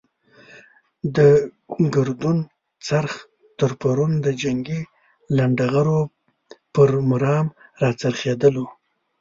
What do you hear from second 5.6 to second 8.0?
غرو پر مرام را